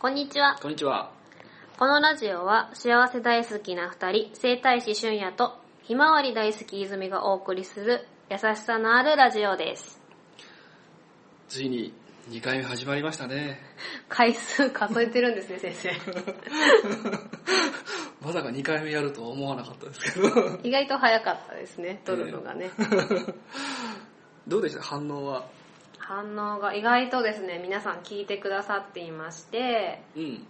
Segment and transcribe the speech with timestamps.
[0.00, 0.56] こんにちは。
[0.62, 1.10] こんにちは。
[1.78, 10.00] このラジオは幸せ大好きな二人、生態師俊也とひまわり大好き泉がお送りする優しさのあるラジオです。
[11.48, 11.92] ついに
[12.30, 13.60] 2回目始まりましたね。
[14.08, 15.90] 回数数えてるんですね、先生。
[18.24, 20.58] まさか2回目やるとは思わなかったですけど。
[20.62, 22.70] 意外と早かったですね、撮るのがね。
[24.48, 24.82] どうでした？
[24.82, 25.44] 反応は？
[26.10, 30.46] 反応が意外とですね、皆さん聞いてくださっていまして、うん。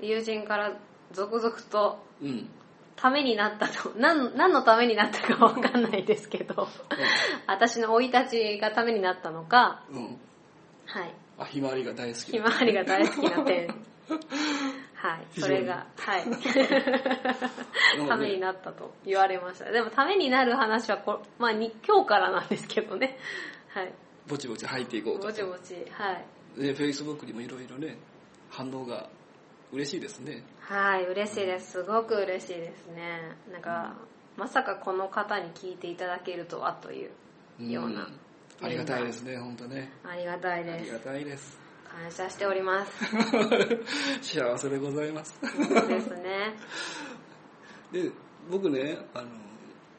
[0.00, 0.78] 友人から
[1.10, 2.48] 続々とうん。
[2.94, 6.68] ためになったと、何何のためになったかわかんないですけど、
[7.48, 10.02] 私の生い立ちがためになったのか、うん。
[10.84, 11.14] はい。
[11.38, 13.66] あ、ひまわりが大好きひまわりが大好きな点。
[14.94, 15.40] はい。
[15.40, 16.24] それが、はい。
[18.06, 19.72] ためになったと言われました。
[19.72, 23.18] でも、ためになる話はこ、まあ、に今日からなんですけどね。
[23.70, 23.92] はい。
[24.30, 25.26] ぼちぼち入っていこうと。
[25.26, 26.12] ぼちぼち、は
[26.56, 26.60] い。
[26.60, 27.98] で、Facebook にもいろいろね、
[28.48, 29.10] 反応が
[29.72, 30.44] 嬉しいですね。
[30.60, 31.72] はい、嬉しいです。
[31.72, 33.36] すごく嬉しいですね。
[33.52, 33.96] なんか、
[34.36, 38.02] まさかこの方に聞いていただけるとはというような。
[38.02, 38.18] ん
[38.62, 39.90] ありがたいですね、本当ね。
[40.04, 41.00] ありがたいありがです。
[41.00, 41.58] たいです。
[41.90, 42.92] 感謝しております。
[44.22, 45.34] 幸せでございます。
[45.40, 46.54] そうですね。
[47.90, 48.12] で、
[48.48, 49.22] 僕ね、あ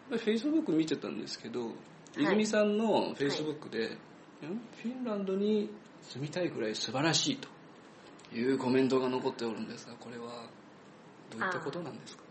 [0.10, 1.70] の、Facebook 見てたんですけど、
[2.18, 3.98] い泉さんの Facebook で、ん
[4.42, 5.70] フィンランドに
[6.02, 7.48] 住みたいくらい素晴らしいと
[8.36, 10.48] いうコメントが残っておるんですが、これは
[11.30, 12.24] どういったことなんですか？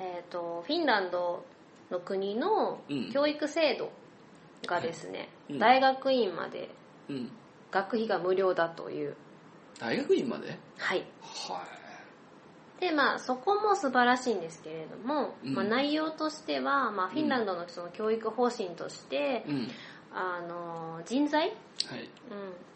[0.00, 1.44] えっ、と、フィンランド
[1.90, 3.90] の国のうん教育制度
[4.66, 6.70] がですね、はいうん大学院まで
[7.08, 7.30] うん。
[7.70, 9.16] 学費が無料だという。
[9.78, 10.58] 大学院まで？
[10.78, 11.06] はい。
[11.22, 11.62] は
[12.80, 19.68] で、まあ、そこも素晴らしいんですけれども、うんまあ、内容としては、まあ、フィンランドのその教育方針としてい。、うん。
[20.14, 21.48] あの、人材？
[21.48, 21.50] はい。
[21.50, 21.56] うん、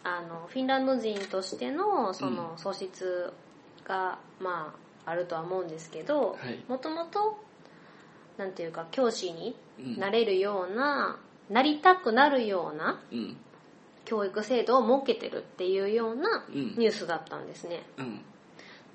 [0.04, 3.32] あのフィンランド人としてのその素質
[3.84, 4.74] が、ま
[5.04, 7.38] ああるとは思うんですけどはいもともと
[8.36, 9.98] なんていうか教師にうん。
[9.98, 11.18] なれるような、
[11.48, 13.36] なりたくなるようなうん。
[14.04, 16.74] 教育制度を設けてるっていうようなうん。
[16.76, 18.20] ニュースだったんですねうん。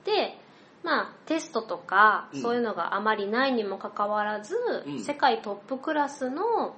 [0.05, 0.37] で
[0.83, 6.75] まあテストとかうんそういうのがあまりないにもかかわらず、うん世界トップクラスの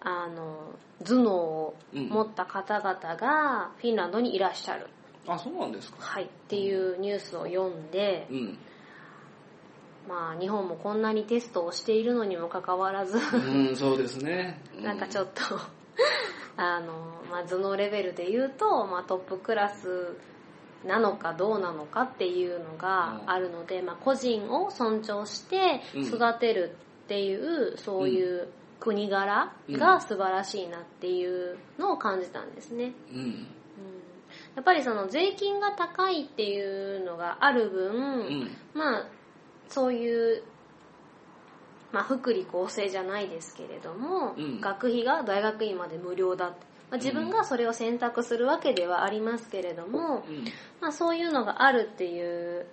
[0.00, 0.74] あの
[1.04, 4.86] 頭脳をうん持った方々がフィンランドにいらっしゃる、
[5.26, 5.96] あ、そうなんですか。
[6.00, 8.58] はい、っていうニュースを読んで、うん。
[10.08, 14.60] まあ日本もこんなにテストをしているのにもかかわらず、うん、そうですね。
[14.78, 15.42] うなんかちょっと
[16.56, 16.92] あの、
[17.30, 20.16] まあ、頭脳レベルで言うと、まあ、トップクラス
[20.84, 28.48] なのかどうなのかっていうのがあるので、まあ、個人を尊重して育てるっていう、そういう
[28.80, 32.92] 国柄が素晴らしいなっていうのを感じたんですね。
[33.12, 33.18] うん。
[33.18, 33.46] うん
[34.54, 38.50] やっぱりその税金が高いっていうのがある分、うん。
[38.74, 39.06] まあ
[39.68, 40.42] そういう、
[41.92, 46.56] まあ、福利厚生じゃないですけれども、うん学費が大学院まで無料だって、
[46.90, 50.44] まあ、自分がそれを選択するわけではありますけれども、うん。
[50.80, 52.66] まあ、そういうのがあるっていう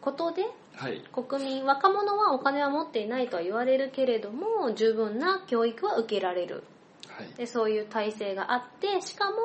[0.00, 1.02] ことではい。
[1.12, 6.64] 国民若者はお金は持っていないとは言われるけれども十分な教育は受けられる
[7.08, 7.28] はい。
[7.36, 9.36] でそういう体制があってしかも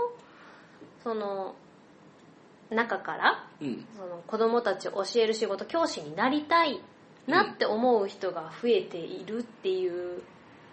[1.04, 1.56] その
[2.70, 3.86] 中からうん。
[3.96, 6.82] その子供たちを教える仕事教師になりたい
[7.28, 10.22] なって思う人が増えているっていう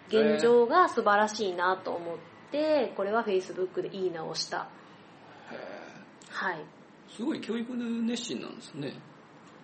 [0.07, 2.17] 現状が素晴らしいなと思っ
[2.51, 4.67] てこれは Facebook でいい直した
[5.51, 5.57] へ
[6.29, 8.93] はいーすごい教育熱心なんですね。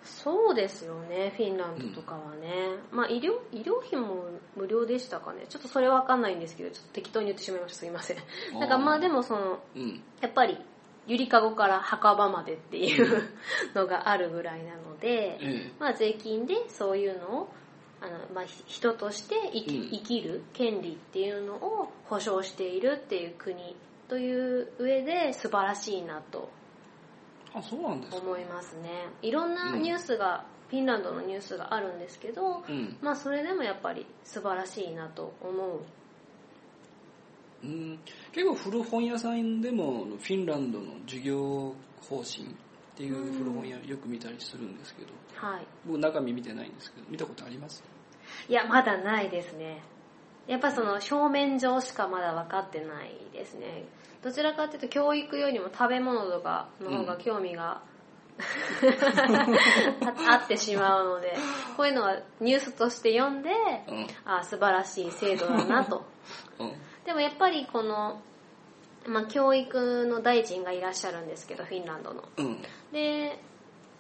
[0.10, 4.26] そうですよねフィンランドとかはね、まあ医療医療費も
[4.56, 5.46] 無料でしたかね。
[5.48, 7.80] ちょっとそれわかんないんですけどちょっと適当に言ってしまいました。
[7.80, 8.18] すいません。
[8.60, 10.02] なんかまあでもそのうん。
[10.22, 10.58] やっぱり
[11.08, 13.30] ゆりかごから墓場までっていう
[13.74, 17.50] のがあるぐらいなので、えまあ、税金でそういうのを
[18.02, 19.90] あの、まあ、ひ人として生き,、うん。
[19.92, 23.76] 生きる権利っていうのを保障しているっていう国
[24.08, 26.59] という上で素晴らしいなとえ
[27.54, 28.18] あ、そうなんですか。
[28.18, 29.08] 思いますね。
[29.22, 32.98] いろんなニュースが、フィンランドのニュースがあるんですけど、うん。
[33.02, 35.80] まあそれでもやっぱり素晴らしいなと思う。
[37.62, 38.00] うん、
[38.32, 41.74] 結構古本屋さんでもフィンランドの授業
[42.08, 42.48] 方針っ
[42.96, 45.10] ていう古本屋よく見たりするんですけど。
[45.36, 45.68] はい。
[45.86, 47.84] 僕中身見てないんですけど見たことあります？
[48.48, 49.82] いやまだないですね
[50.50, 53.86] やっぱその表面上しかまだ分かってないですね。
[54.24, 57.84] どちらかというと教育よりも食べ物とかの方が興味が、あ
[60.32, 61.38] あってしまうので
[61.78, 63.52] こういうのはニュースとして読んで
[63.88, 64.08] うん。
[64.26, 66.04] あ素晴らしい制度だなと。
[66.58, 66.74] うん。
[67.06, 68.20] でもやっぱりこの、
[69.06, 72.24] まあ、教育の大臣がいらっしゃるんですけどフィンランドの。
[72.38, 72.62] うん。
[72.92, 73.40] で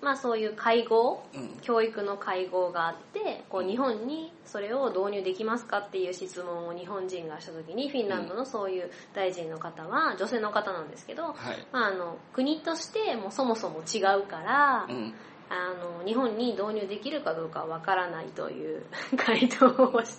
[0.01, 1.50] まあ、そういう会合、うん。
[1.62, 11.36] 教育の会合があってこう日本にそれを導入できますかっていう質問を日本人がした時にフィンランドのそういう大臣の方は女性の方なんですけど、はい。
[11.72, 15.13] まあ、あの国としてもうそもそも違うから、うん。
[15.51, 18.84] あの日本に導入できるかどうかわからないという
[19.18, 20.10] 回答をし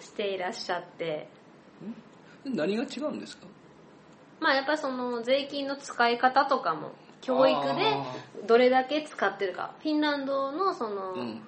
[0.00, 1.28] していらっしゃって。
[2.44, 3.46] 何が違うんですか？
[4.40, 8.14] まあやっぱりその税金の使い方とかも教育であ
[8.46, 9.74] どれだけ使ってるか。
[9.82, 11.42] フィンランドのその、ーうん。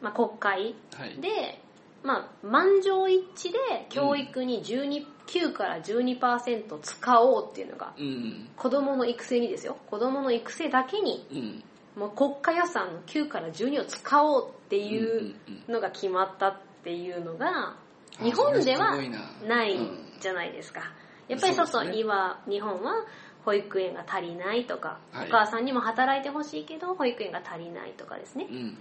[0.00, 1.20] まあ、国会はい。
[1.20, 1.62] で、
[2.02, 9.76] まあ、満場一致で教育に12、9から12%使おうっていうのがうん子供の育成にですよ。
[9.88, 11.64] 子供の育成だけにうん。
[12.00, 15.34] もう国家予算の9から12を使おうっていう
[15.68, 17.76] のが決まったっていうのが
[18.20, 18.26] うん。
[18.26, 19.46] 日本ではな。
[19.46, 20.92] ないうんじゃないですか。
[21.28, 22.02] やっぱり外そうですね。
[22.02, 23.04] には日本は
[23.44, 25.28] 保育園が足りないとか、はい。
[25.28, 28.46] お母さんにも働いてほしいけど保育園が足りないとかですね。
[28.50, 28.56] うん。
[28.56, 28.76] うん。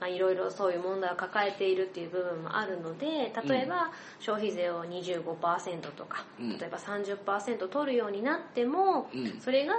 [0.00, 3.90] まあ、いろいろそういう問題を抱えているっていう部分もあるので例えば
[4.20, 6.58] 消費税を25%とか、うん。
[6.58, 9.40] 例えば30%取るようになっても、うん。
[9.40, 9.74] それが、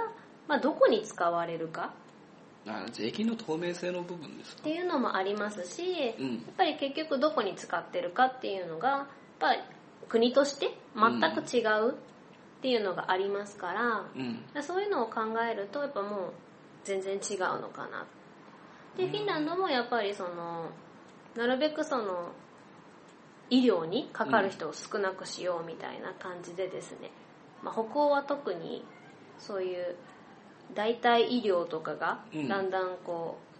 [0.48, 1.92] まあ、どこに使われるか。
[2.66, 4.60] あ税金の透明性の部分ですか？
[4.62, 5.82] っていうのもありますし、
[6.18, 6.32] うん。
[6.36, 9.06] やっぱり結局どこに使ってるかっていうのがやっ
[9.38, 9.60] ぱり
[10.08, 11.94] 国として全く違う
[12.64, 14.62] っていうのがありますから、うん。
[14.62, 16.32] そういうのを考えるとやっぱもう
[16.82, 18.06] 全然違うのかな。
[18.96, 20.70] でフィンランドもやっぱりその
[21.36, 22.32] なるべくその
[23.50, 27.10] 医療にかかる人を少なくしようみたいな感じでですね、
[27.62, 28.82] まあ、北欧は特に
[29.38, 29.96] そういう
[30.72, 32.48] 代替医療とかがうん。
[32.48, 33.53] だんだんこう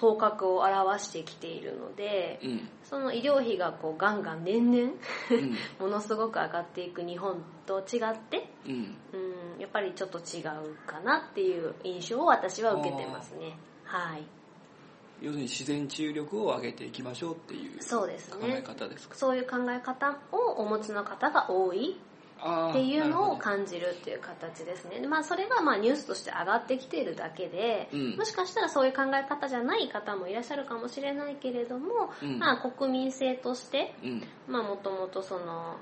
[0.00, 0.62] 頭角を
[0.94, 2.68] 現してきているのでうん。
[2.84, 4.92] その医療費がこうガンガン年々
[5.30, 5.56] うん。
[5.78, 8.72] ものすごく上がっていく日本と違ってうん。
[9.12, 13.56] うんやっぱりちょっと違うかなっていう印象を私は受けてますね。
[13.84, 14.24] はい。
[15.20, 18.06] 要するに自然治癒力を上げていきましょうっていう考
[18.44, 19.14] えね方ですか？
[19.14, 22.00] そういう考え方をお持ちの方が多い
[22.70, 25.00] っていうのを感じるっていう形ですね。
[25.00, 28.16] でまあそれがまあニュースとして上がってきているだけで、うん。
[28.16, 32.38] もしかしたらそういう考え方じゃない方もいらっしゃるかもしれないけれども、うん。
[32.38, 34.22] まあ国民性としてうん。
[34.48, 35.76] まあもともとその、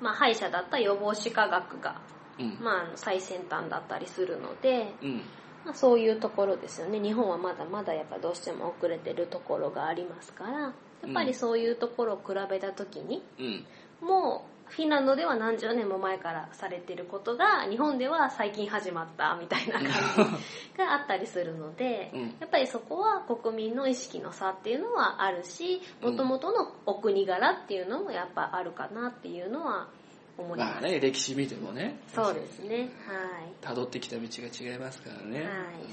[0.00, 2.00] まあ、歯医者だった予防歯科学が、
[2.38, 2.58] うん。
[2.60, 5.22] まあ最先端だったりするので、うん。
[5.64, 7.00] まあ、そういうところですよね。
[7.00, 10.68] 日本はまだまだやっぱどうしても遅れてるところがありますからや
[11.08, 13.64] っぱりそういうところを比べた時に、うん。
[14.00, 22.20] もうフィンランドでは何十年も前からされてることが日本では最近始まったみたいな感じがあったりするので、うん。
[22.40, 29.88] やっぱりそこは国民の意識の差っていうのはあるしもともとのお国柄っていうのもやっぱあるかなっていうのは
[30.36, 32.00] 思います、まあね歴史見てもね。
[32.12, 32.90] そうですね。
[33.06, 33.76] はい。
[33.76, 35.42] 辿ってきた道が違いますからね。
[35.42, 35.48] はい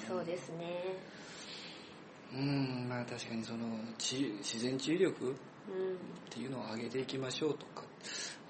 [0.08, 0.98] そうですね。
[2.34, 3.60] うんまあ確かにその
[3.98, 5.34] 治自然治癒力うん。
[5.34, 5.36] っ
[6.30, 7.84] ていうのを上げていきましょうとか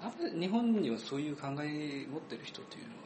[0.02, 3.02] あんまり日本にはそういう考え持ってる人っていうのは、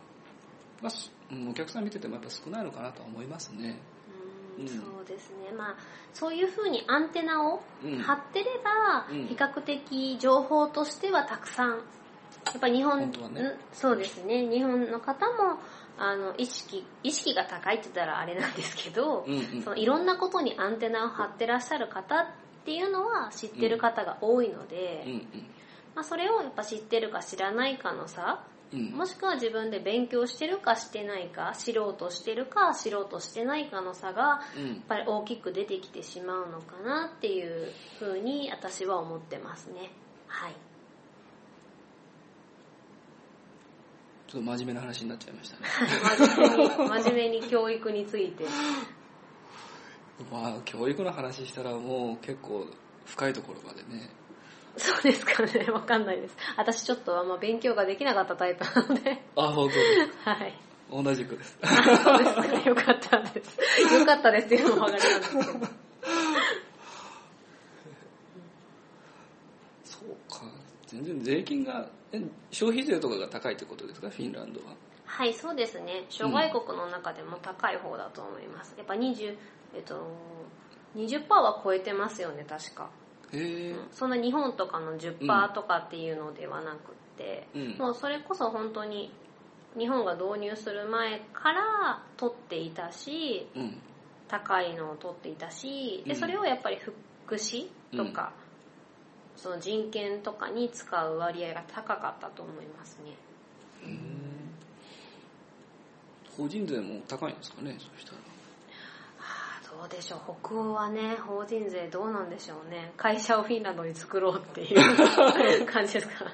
[0.83, 3.79] まあお客さん見ててもやっぱ少ないのかなとは思いますね。
[4.59, 4.69] うんうん。
[4.69, 5.53] そうですね。
[5.57, 5.77] まあ
[6.15, 9.27] そういうふうにアンテナをうん張ってれば、うん。
[9.27, 11.77] 比較的情報としてはたくさんや
[12.57, 13.07] っぱ日本ね。
[13.37, 14.49] うんそうですね。
[14.49, 15.59] 日本の方も
[15.99, 19.63] あの意識意識が高いって言ったらあれなんですけど、うんうん。
[19.63, 22.27] そのいろんなことにアンテナを張ってらっしゃる方っ
[22.65, 25.27] ていうのは知ってる方が多いので、うん
[25.97, 28.93] まあ、それをやっぱ知ってるか知らないかの差うんうん。
[28.93, 34.67] もしくは自分で勉強してるかしてないか知ろうとしてるか知ろうとしてないかの差がうん。
[34.69, 39.91] やっぱり大きく出てきてしまうのかなっていうふうに私は思ってますね。
[40.27, 40.53] はい。
[44.29, 45.67] ちょっと真面目な話になっちゃいましたね。
[46.29, 48.45] 真面目に真面目に教育について。
[50.31, 52.67] まあ教育の話したらもう結構
[53.07, 54.11] 深いところまでね
[54.79, 55.67] そうですかね。
[55.71, 56.37] わかんないです。
[56.57, 59.23] 私ちょっとあんま勉強ができなかったタイプなので。
[59.37, 59.81] あ本当で
[60.13, 60.55] すはい。
[60.91, 61.59] 同じくです。
[61.63, 61.67] あ
[61.99, 62.69] そうですか。
[62.69, 63.95] よかったです。
[63.95, 65.43] よかったですっていうのも分かりますけど。
[69.85, 70.43] そうか。
[70.87, 74.11] 全然税金がえ消費税とかが高いってことですか？
[74.11, 74.75] フィンランドは。
[75.07, 76.05] はいそうですね。
[76.09, 78.75] 諸外国の中でも高い方だと思います。
[78.77, 79.37] やっぱ20
[79.75, 80.07] えっと
[80.97, 82.89] 20%は超えてますよね確か
[83.93, 86.79] そんな日本とかの10%とかっていうのではなくっ
[87.17, 87.79] て、うん。
[87.79, 89.13] もうそれこそ本当に
[89.77, 93.79] 日本が導入する前から取っていたしうん。
[94.29, 96.21] 高いのを取っていたしでうん。
[96.21, 98.33] それをやっぱり福祉とか、
[99.37, 103.13] その人権とかに使う割合が高かったと思いますね。
[103.85, 104.27] うん。
[106.37, 108.36] 法人税も高いんですかねそしたらそ
[109.85, 110.21] うでしょう。
[110.43, 112.93] 北欧はね法人税どうなんでしょうね。
[112.97, 116.25] 会社をフィンランドに作ろうっていう 感じですか。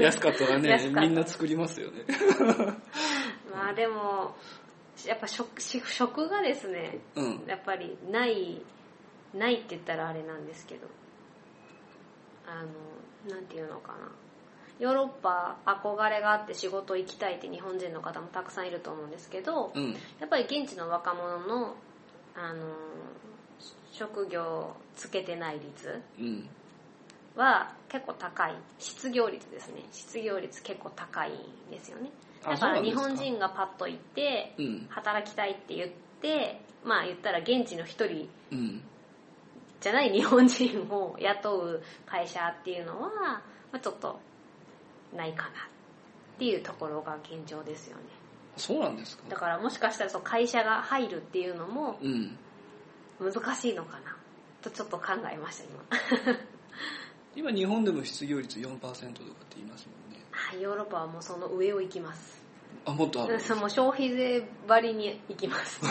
[0.00, 2.04] 安かったらねみんな作りますよね。
[3.52, 4.34] まあでも
[5.06, 7.44] やっぱ職職がですねうん。
[7.46, 8.62] やっぱりない
[9.32, 10.86] ないって言ったらあれなんですけど。
[12.46, 14.12] あのなんていうのかな。
[14.78, 19.92] ヨーロッパ憧れがあって仕事行きたいって日本人の方もたくさんいると思うんですけどうん。
[20.18, 21.76] やっぱり現地の若者の
[22.36, 22.74] あの
[23.92, 26.48] 職業つけてない率うん。
[27.36, 28.54] は結構高い。
[28.78, 29.82] 失業率ですね。
[29.92, 32.10] 失業率結構高いんですよね。
[32.44, 32.68] あだか。
[32.70, 34.86] ら日本人がパッと行ってうん。
[34.90, 38.82] 働きたいって言ってまあ言ったら現地の一人うん。
[39.80, 44.18] じゃない日本人を雇う会社っていうのは、まあ、ちょっと
[45.14, 45.52] ないかなっ
[46.38, 48.04] ていうところが現状ですよね
[48.56, 49.24] そうなんですか？
[49.28, 52.38] だからもしかしたらそう会社が入るっていうのもうん。
[53.20, 54.16] 難しいのかな？
[54.62, 56.36] とちょっと考えました今。
[57.50, 59.14] 今日本でも失業率4%とかって
[59.56, 60.24] 言いますもんね。
[60.30, 62.42] はいヨーロッパはもうその上を行きます。
[62.86, 65.80] あもっとあるその消費税張りに行きます。
[65.84, 65.90] うん。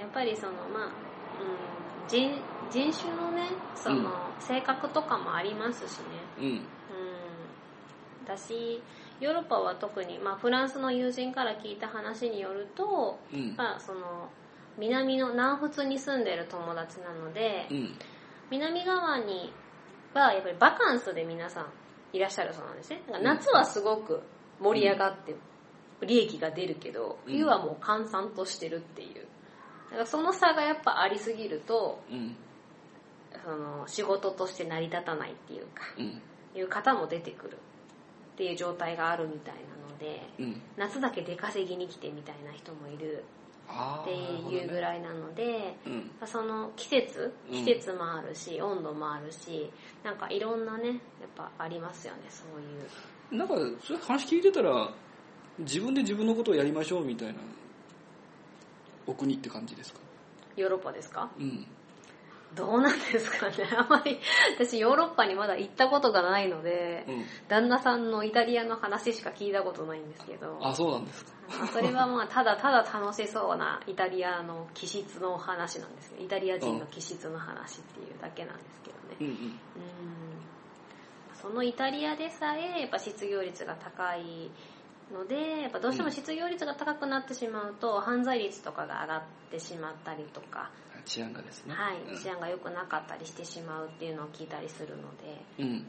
[0.00, 0.92] やっぱりそのまあ、うん、
[2.08, 2.40] 人
[2.70, 4.14] 人種のねその、うん。
[4.40, 6.04] 性格とかもありますしね。
[6.38, 6.66] うん
[8.24, 8.82] うんだし
[9.20, 13.54] ヨーロッパは特に、まあ、フランスの友人から聞いた話によると、うん。
[13.56, 14.28] まあ、その
[14.76, 17.94] 南の南仏に住んでる友達なので、うん。
[18.50, 19.52] 南側に
[20.12, 21.66] はやっぱりバカンスで皆さん
[22.12, 23.02] いらっしゃるそうなんですね。
[23.06, 24.20] だから夏はすごく
[24.60, 25.36] 盛り上がって
[26.04, 27.32] 利益が出るけどうん。
[27.32, 29.26] 冬はもう閑散としてるっていう。
[29.90, 32.36] だからその差がやっぱありすぎるとうん。
[33.44, 36.20] その仕事として成り立たないっていうかうん。
[36.56, 37.58] いう方も出てくる
[38.34, 39.60] っていう状態があるみたいな
[39.90, 40.60] のでうん。
[40.76, 43.24] 夏だけ出稼ぎに来てみたいな人もいる
[43.68, 46.10] あっていうぐいらいなので、うん。
[46.26, 47.64] その季節うん。
[47.64, 49.70] 季節もあるし、温度もあるし
[50.02, 50.98] なんかいろんなねやっ
[51.34, 53.38] ぱありますよねそういう。
[53.38, 54.90] なんかそういう話聞いてたら
[55.60, 57.34] 自分で自分のことをやりましょうみたいな
[59.06, 60.00] お国って感じですか？
[60.56, 61.30] ヨーロッパですか？
[61.38, 61.66] うん
[62.56, 63.68] どうなんですかね。
[63.76, 64.18] あまり
[64.56, 67.24] 私ヨーロッパにまだ行ったことがないので、うん。
[67.48, 70.58] 旦那さんのイタリアの話しか聞いたことないんですけど。
[70.62, 71.32] あそうなんですか。
[71.58, 76.22] まあそれはまあただただ楽しそうなイタリアの気質の話なんですね。
[76.22, 79.16] イタリア人の気質の話っていうだけなんですけどね。
[79.20, 79.32] うんうん。
[79.32, 79.60] うん。
[81.34, 84.50] そのイタリアでさえやっぱ失業率が高い
[85.12, 90.70] のでやっぱどうしても失業率が高くなってしまうと犯罪率とかが上がってしまったりとか、
[91.04, 91.74] 治安がですね。
[91.74, 92.18] はい、うん。
[92.20, 95.66] 治安が良くなかったりしてしまうっていうのを聞いたりするので、うん。
[95.66, 95.84] うん、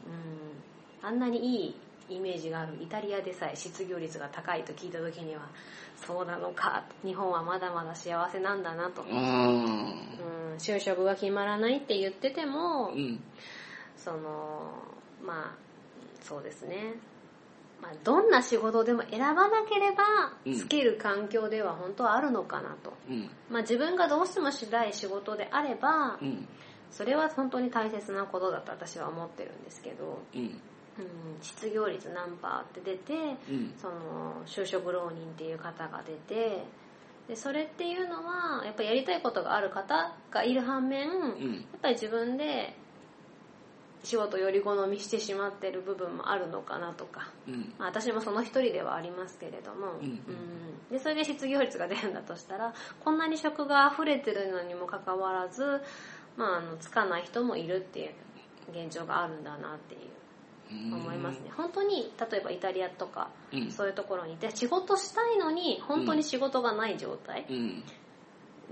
[1.02, 1.74] あんなにいい
[2.08, 2.78] イメージがある。
[2.80, 5.48] イタリアでさえ失業率が高いと聞いた時には
[5.96, 6.84] そうなのか。
[7.04, 13.20] 日本はまだまだ幸せなんだなと、ううんん、就職が決まらないって言ってても、うん。
[13.96, 14.72] その
[15.24, 15.66] まあ
[16.22, 16.94] そうですね、
[17.82, 20.02] まあ、どんな仕事でも選ばなければ
[20.44, 20.54] うん。
[20.54, 23.30] つける環境では本当はあるのかなと、うん。
[23.50, 26.48] まあ、自分がどうしてもしたい仕事であればうん。
[26.90, 30.60] それは本当に大切なことだと私は思ってるんですけど、うん。
[30.98, 31.10] うん、
[31.42, 33.12] 失業率何パーって出て
[33.50, 33.74] うん。
[33.76, 36.64] その就職浪人っていう方が出て
[37.28, 42.76] でそれっていうのはやっぱりやりたいことがある方がいる反面、やっうんぱり自分で
[44.06, 47.74] 仕事をより好みしてしまってる部分もあるのかなとか、うん。
[47.76, 50.20] まあ、私もその一人ではありますけれども、うんうん。
[50.92, 52.72] でそれで失業率が出るんだとしたら
[53.04, 55.82] こんなに職が溢れてるのにもかかわらず、
[56.36, 60.00] まあ、あのつかない人もいるっていう現状があるんだなっていう。
[60.68, 61.50] 思いますね。
[61.56, 63.70] 本当に例えばイタリアとかうん。
[63.72, 67.84] そういうところにいて仕事したいのに本当に仕事がない状態うん。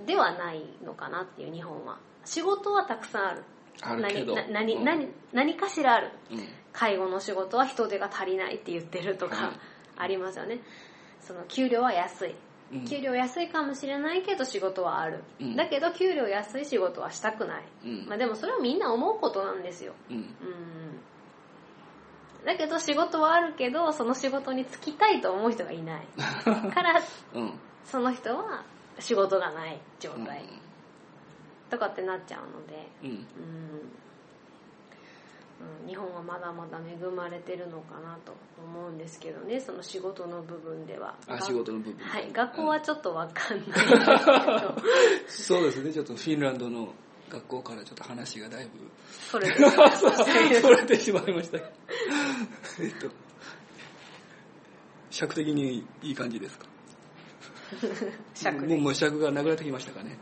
[0.06, 1.98] ではないのかなっていう日本は。
[2.24, 3.44] 仕事はたくさんある
[3.82, 4.34] あるけど。
[4.34, 4.84] 何何うん。
[4.84, 6.10] 何何かしらある。
[6.30, 6.48] うん。
[6.72, 9.52] 介護の仕事は人手が足りないって言ってるとはいか
[9.96, 10.60] ありますよね。
[11.20, 12.34] その給料は安い。
[12.72, 12.84] うん。
[12.84, 15.56] 給料安いかもしれないけど仕事はある、うん。
[15.56, 18.06] だけど給料安い仕事はしたくない、うん。
[18.06, 19.94] まあ、でもそれはみんな思うことなんですよ。
[20.10, 20.16] うん。
[20.16, 20.24] うん。
[22.44, 26.06] だけど仕事はあるけどその仕事に就きたいと思う人がいない。
[26.74, 27.00] から
[27.34, 27.52] うん。
[27.84, 28.64] その人は
[28.98, 30.44] 仕事がない状態
[31.70, 32.88] とかってなっちゃうので。
[33.02, 33.10] うん。
[33.10, 33.18] うん、
[35.82, 41.16] うん、日本はまだまだ恵まれてるのかなと思うんですけどねその仕事の部分では。
[41.26, 42.04] あ仕事の部分。
[42.04, 42.30] はい。
[42.32, 43.66] 学校はちょっとわかんない。
[43.66, 43.70] ん。
[43.70, 45.92] ですけどそうですね。
[45.92, 46.92] ちょっとフィンランドの
[47.30, 48.70] 学校からちょっと話がだいぶ。
[49.08, 51.58] それ れてしまいました。
[52.80, 53.08] えっと。
[55.10, 56.66] 尺的にいい感じですか？
[58.34, 60.18] 尺もうもう尺がなくなってきましたかね。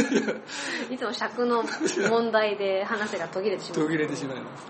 [0.90, 1.62] いつも尺の
[2.08, 3.86] 問題で話が途切れてしまう。
[3.86, 4.66] 途切れてしまいます。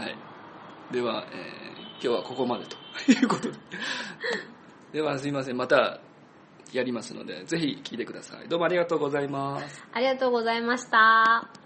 [0.00, 0.16] はい。
[0.90, 2.76] では、えー今日はここまでと
[3.12, 3.58] いうことで。
[4.92, 5.56] ではすいません。
[5.56, 6.00] また
[6.72, 8.48] やりますのでぜひ聞いてください。
[8.48, 9.84] どうもありがとうございます。
[9.92, 11.63] ありがとうございました